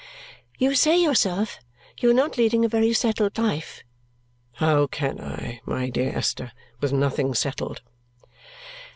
[0.57, 1.59] "You say, yourself,
[1.99, 3.83] you are not leading a very settled life."
[4.53, 7.83] "How can I, my dear Esther, with nothing settled!"